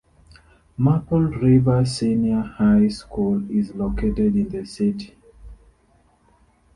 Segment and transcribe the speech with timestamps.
[0.79, 5.15] Maple River Senior High School is located in the city.